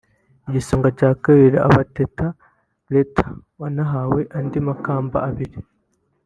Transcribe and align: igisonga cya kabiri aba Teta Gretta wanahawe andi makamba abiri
igisonga 0.47 0.87
cya 0.97 1.09
kabiri 1.23 1.57
aba 1.67 1.81
Teta 1.95 2.25
Gretta 2.87 3.27
wanahawe 3.61 4.21
andi 4.37 4.59
makamba 4.67 5.17
abiri 5.29 5.59